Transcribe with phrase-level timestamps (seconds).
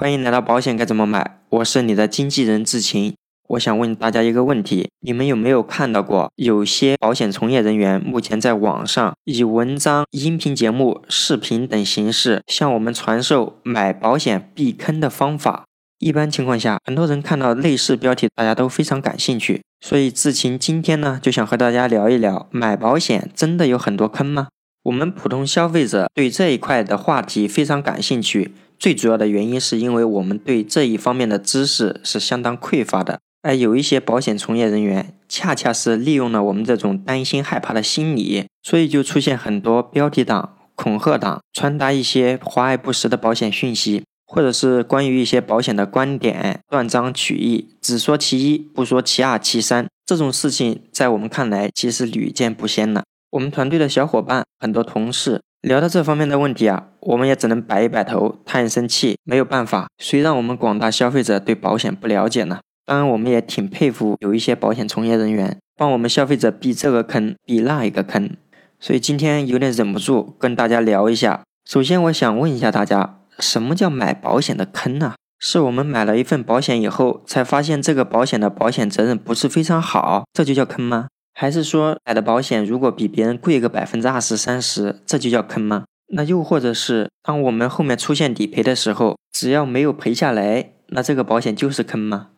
[0.00, 3.14] 欢迎来到保险该怎么买，我是你的经纪人志勤。
[3.48, 15.66] 我想问大家一个问题：你们有没有看到过有些保险从业人员目前在网上以文章、音频节目、视频等形式向我们传授买保险避坑的方法？
[15.98, 19.60] 一般情况下，很多人看到类似标题，大家都非常感兴趣。
[19.84, 24.48] 所以志勤今天呢，就想和大家聊一聊，买保险真的有很多坑吗？
[24.84, 28.54] 我们普通消费者对这一块的话题非常感兴趣。
[28.80, 49.86] 最主要的原因是因为我们对这一方面的知识是相当匮乏的，而有一些保险从业人员恰恰是利用了我们这种担心害怕的心理，所以就出现很多标题党、恐吓党，传达一些华而不实的保险讯息，或者是关于一些保险的观点断章取义，只说其一，不说其二、其三。
[50.06, 53.04] 这种事情在我们看来其实屡见不鲜了。
[53.32, 55.42] 我们团队的小伙伴、很多同事。
[55.62, 62.60] 聊到这方面的问题啊，我们也只能摆一摆头，叹一声气，没有办法，谁让我们广大消费者对保险不了解呢？
[62.86, 68.30] 当然，我们也挺佩服有一些保险从业人员，帮我们消费者避这个坑，避那一个坑。
[68.78, 71.42] 所以今天有点忍不住跟大家聊一下。
[71.68, 75.12] 首先，我想问一下大家，什么叫买保险的坑呢？
[75.38, 81.08] 是我们买了一份保险以后，才发现这个保险的保险责任不是非常好，这就叫坑吗？
[81.40, 85.84] 还是说买的保险如果比别人贵个百分之二十三十，这就叫坑吗？
[86.08, 92.28] 那又或者是当我们后面出现理赔的时候，只要没有赔下来，那这个保险就是坑吗？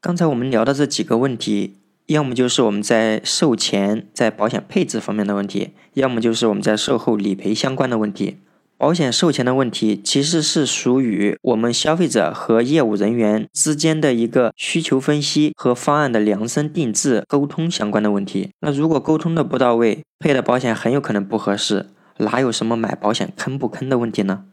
[0.00, 1.76] 刚才我们聊的这几个问题，
[2.06, 8.38] 要么就是我们在售前在保险配置方面的问题，要么就是我们在售后理赔相关的问题。
[8.80, 18.48] 保险售前的问题其实是属于我们消费者和业务人员之间的一个需求分析和方案的量身定制沟通相关的问题。
[18.60, 24.44] 那如果沟通的不到位，配的保险很有可能不合适，哪有什么买保险坑不坑的问题呢？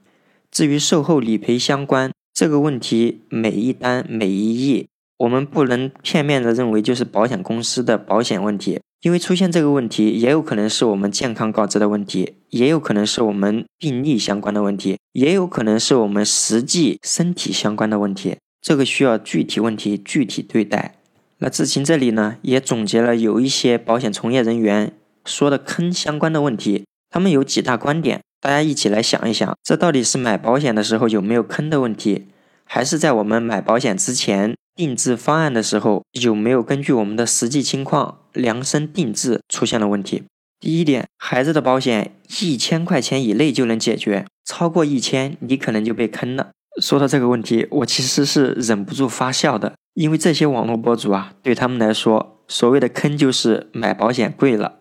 [0.52, 4.90] 至于售后理赔相关这个问题，每一单每一亿，
[5.20, 8.82] 我们不能片面的认为就是保险公司的保险问题。
[9.02, 18.38] 因为出现这个问题，也有可能是我们健康告知的问题，也有可能是我们病例相关的问题，也有可能是我们实际身体相关的问题。
[18.60, 20.96] 这个需要具体问题具体对待。
[21.38, 24.92] 那志勤这里呢，也总结了有一些保险从业人员
[25.24, 32.26] 说的坑相关的问题，他们有几大观点，大家一起来想一想，这到底是买保险的时候有没有坑的问题，
[32.64, 34.56] 还是在我们买保险之前？
[34.78, 40.24] 定制方案的时候有没有根据我们的实际情况量身定制出现了问题？
[40.60, 46.52] 第一点，孩子的保险一千块钱以内就能解决，超过一千你可能就被坑了。
[46.80, 54.76] 说到这个问题，我其实是忍不住发笑的，因为这些网络博主啊，对他们来说，所谓的坑就是买保险贵了，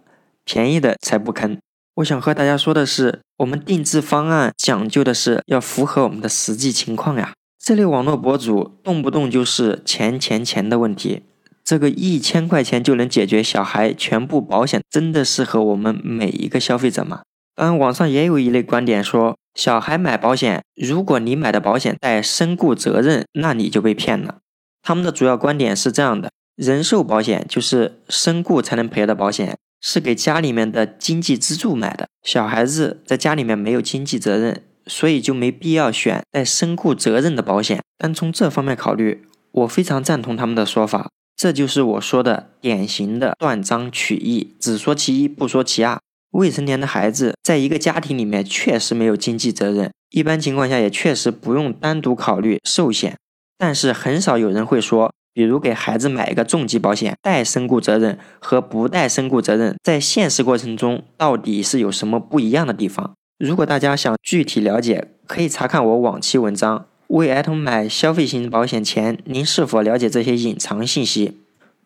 [0.45, 1.59] 便宜的才不坑。
[1.97, 7.33] 我想和大家说的是，我们定制方案讲究的是要符合我们的实际情况呀。
[7.67, 11.25] 这类网络博主动不动就是钱钱钱的问题，
[11.65, 17.23] 这个一千块钱就能解决小孩全部保险，真的适合我们每一个消费者吗？
[17.57, 24.37] 当然，网上也有一类观点说，小孩买保险，如果你买的保险带身故责任，那你就被骗了。
[24.81, 34.63] 他们的主要观点是这样的：人寿保险就是身故才能赔的保险，是给家里面的经济支柱买的，小孩子在家里面没有经济责任。
[34.87, 37.83] 所以就没必要选带身故责任的保险。
[37.99, 41.11] 但从这方面考虑，我非常赞同他们的说法。
[41.37, 45.99] 这就是我说的典型的断章取义，只说其一，不说其二。
[46.31, 53.17] 未成年的孩子在一个家庭里面确实没有经济责任，一般情况下也确实不用单独考虑寿险。
[53.59, 63.15] 但是很少有人会说，比如给孩子买一个重疾保险，带身故责任和不带身故责任，在现实过程中到底是有什么不一样的地方？
[63.39, 66.87] 如果大家想具体了解，可以查看我往期文章。
[67.09, 71.37] 为儿童买消费型保险前，您是否了解这些隐藏信息？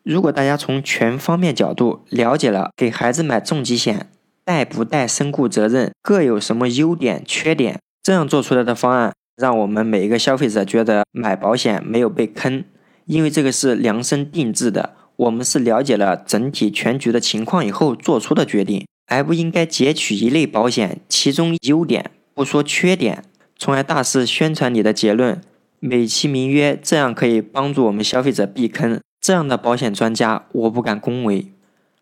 [0.03, 4.09] 如果大家从全方面角度了解了给孩子买重疾险
[4.43, 12.63] 带不带身故责任各有什么优点缺点，这样做出来的方案，让我们每一个消费者觉得买保险没有被坑，
[13.05, 18.87] 因为这个是量身定制的，我们是了解了整体全局的情况以后做出的决定。
[19.11, 23.25] 而不应该截取一类保险其中优点，不说缺点，
[23.57, 25.41] 从而大肆宣传你的结论，
[25.81, 29.01] 美其名曰这样可以帮助我们消费者避坑。
[29.19, 31.51] 这样的保险专家我不敢恭维。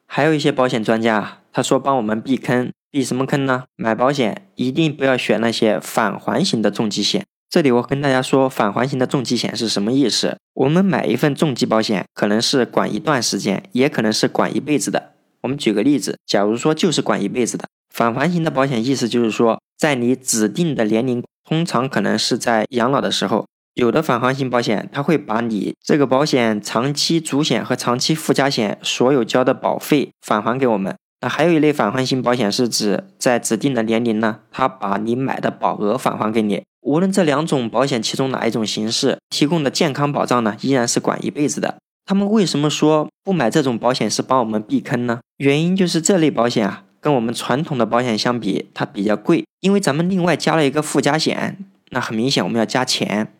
[0.06, 3.64] 还有一些保险专家，他说帮我们避坑，避什么坑呢？
[3.76, 7.26] 买保险一定不要选那些返还型的重疾险。
[7.50, 10.38] 这里我跟大家说，返还型的重疾险是什么意思？
[10.54, 15.09] 我们买一份重疾保险，可能是管一段时间，也可能是管一辈子的。
[15.41, 30.95] 我们举个例子，假如说就是管一辈子的返还型的保险，意思就是说，在你指定的年龄，通常可能是在养老的时候，有的返还型保险，它会把你这个保险长期主险和长期附加险所有交的保费返还给我们。
[31.21, 36.63] 那还有一类返还型保险是指在指定的年龄呢，它把你买的保额返还给你。
[36.81, 41.77] 无论这两种保险其中哪一种形式提供的健康保障呢，依然是管一辈子的。
[42.10, 45.20] 他们为什么说不买这种保险是帮我们避坑呢？
[45.38, 53.32] 原因就是这类保险啊，跟我们传统的保险相比，它比较贵，因为咱们另外加了一个附加险，那很明显我们要加钱。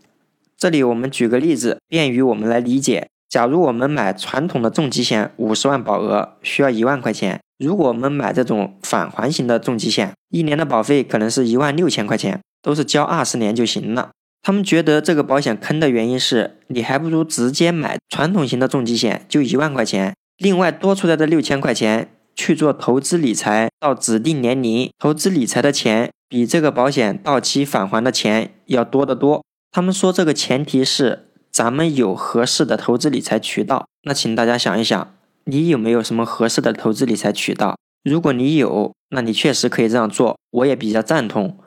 [0.56, 3.08] 这里我们举个例子，便于我们来理解。
[3.28, 7.40] 假如我们买传统的重疾险，五十万保额需要一万块钱。
[7.58, 14.12] 如果我们买这种返还型的重疾险，一年的保费可能是一万六千块钱，都是交二十年就行了。
[14.42, 29.44] 他们觉得这个保险坑的原因是，你还不如直接买传统型的重疾险，就一万块钱，另外多出来的六千块钱去做投资理财，到指定年龄投资理财的钱比这个保险到期返还的钱要多得多。
[29.72, 33.88] 他们说这个前提是咱们有合适的投资理财渠道。
[34.04, 35.16] 那请大家想一想。
[35.46, 37.76] 你有没有什么合适的投资理财渠道？
[38.04, 41.58] 如果你有，那你确实可以这样做，我也比较赞同。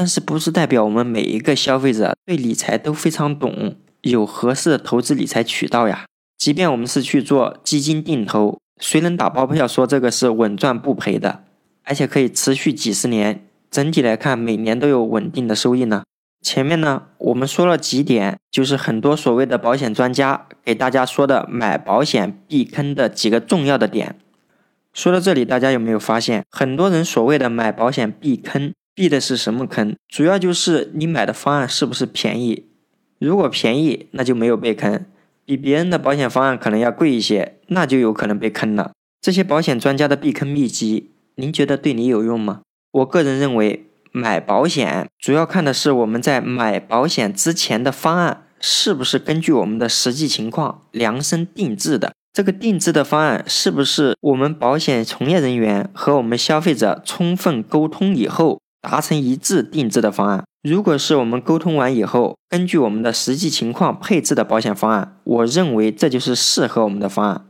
[0.00, 6.06] 但是不是代表我们每一个消费者对理财都非常懂，有合适的投资理财渠道呀？
[6.38, 11.44] 即便我们是去做基金定投，谁能打包票说这个是稳赚不赔的，
[11.84, 16.04] 而且可以持续几十年，整体来看每年都有稳定的收益呢？
[16.40, 24.16] 前面呢，我们说了几点，就是很多所谓的保险专家给大家说的买保险避坑的几个重要的点。
[24.94, 29.96] 说到这里，大家有没有发现，很多人所谓的买保险避坑，避的是什么坑？
[30.10, 32.66] 主要就是你买的方案是不是便宜？
[33.18, 35.06] 如果便宜，那就没有被坑；
[35.46, 38.92] 比别人的保险方案可能要贵一些，那就有可能被坑了。
[39.22, 42.60] 这些保险专家的避坑秘籍，您觉得对你有用吗？
[42.90, 43.86] 我个人认为。
[44.12, 52.12] 买保险主要看的是我们在买保险之前的方案是不是根据我们的实际情况量身定制的。
[52.32, 60.44] 这个定制的方案是不是我们保险从业人员和我们消费者充分沟通以后达成一致定制的方案？
[60.62, 67.46] 如果是我们沟通完以后，根据我们的实际情况配置的保险方案，我认为这就是适合我们的方案。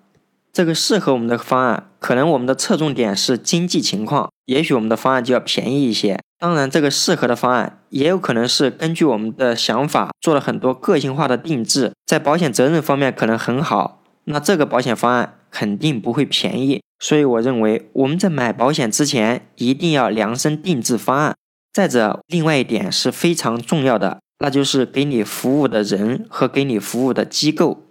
[0.53, 6.19] 这个适合我们的方案，可能我们的侧重点是经济情况，也许我们的方案就要便宜一些。
[6.39, 16.83] 当然，这个适合的方案也有可能是根据我们的想法做了很多个性化的定制，在保险责任方面可能很好，那这个保险方案肯定不会便宜。
[16.99, 21.35] 所以，我认为我们在买保险之前一定要量身定制方案。
[21.73, 27.85] 再者，另外一点是非常重要的，那就是给你服务的人和给你服务的机构。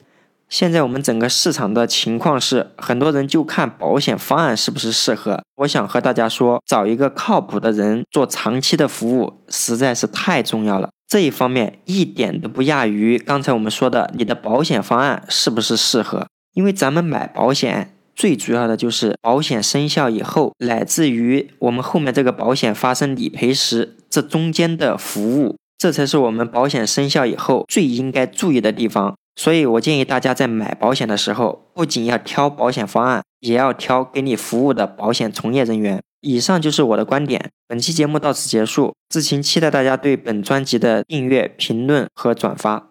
[0.50, 5.41] 现在我们整个市场的情况是，很多人就看保险方案是不是适合。
[5.57, 10.89] 我想和大家说，找一个靠谱的人做长期的服务，实在是太重要了。
[11.07, 16.27] 这一方面一点都不亚于刚才我们说的你的保险方案是不是适合。
[16.53, 29.15] 因为咱们买保险最主要的就是保险生效以后，乃至于我们后面这个保险发生理赔时，这中间的服务，这才是我们保险生效以后最应该注意的地方。
[29.35, 36.01] 所以，我建议大家在买保险的时候，不仅要挑保险方案，也要挑给你服务的保险从业人员。
[36.19, 37.49] 以上就是我的观点。
[37.65, 42.88] 本期节目到此结束，志勤期待大家对本专辑的订阅、评论和转发。